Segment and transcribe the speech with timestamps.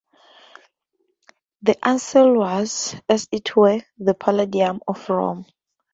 [1.61, 5.45] The Ancile was, as it were, the palladium of Rome.